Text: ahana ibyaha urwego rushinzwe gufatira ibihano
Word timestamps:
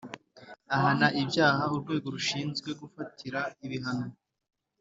ahana 0.75 1.07
ibyaha 1.21 1.63
urwego 1.73 2.07
rushinzwe 2.15 2.69
gufatira 2.81 3.39
ibihano 3.65 4.09